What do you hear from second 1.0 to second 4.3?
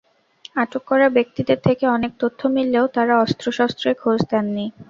ব্যক্তিদের থেকে অনেক তথ্য মিললেও তাঁরা অস্ত্রশস্ত্রের খোঁজ